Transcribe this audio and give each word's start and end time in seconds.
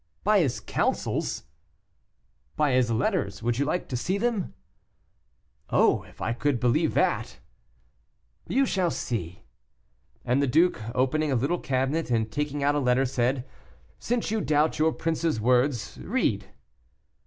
"By 0.23 0.39
his 0.39 0.59
counsels?" 0.59 1.43
"By 2.55 2.71
his 2.71 2.89
letters. 2.89 3.43
Would 3.43 3.59
you 3.59 3.65
like 3.65 3.87
to 3.89 3.95
see 3.95 4.17
them?" 4.17 4.55
"Oh! 5.69 6.01
if 6.01 6.21
I 6.21 6.33
could 6.33 6.59
believe 6.59 6.95
that!" 6.95 7.37
"You 8.47 8.65
shall 8.65 8.89
see." 8.89 9.43
And 10.25 10.41
the 10.41 10.47
duke, 10.47 10.81
opening 10.95 11.31
a 11.31 11.35
little 11.35 11.59
cabinet, 11.59 12.09
and 12.09 12.31
taking 12.31 12.63
out 12.63 12.73
a 12.73 12.79
letter, 12.79 13.05
said, 13.05 13.45
"Since 13.99 14.31
you 14.31 14.41
doubt 14.41 14.79
your 14.79 14.91
prince's 14.91 15.39
words, 15.39 15.99
read." 16.01 16.49